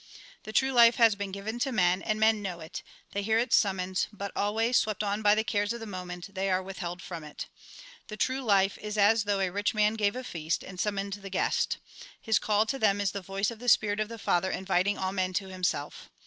[0.45, 3.55] The true life has been given to men, and men know it, they hear its
[3.55, 7.03] summons, but, always swept on by the cares of the moment, they are with held
[7.03, 7.45] from it.
[8.07, 11.29] The true life is as though a rich man gave a feast, and summoned the
[11.29, 11.77] guests.
[12.19, 15.11] His call to them is the voice of the Spirit of the Father inviting all
[15.11, 16.09] men to Himself.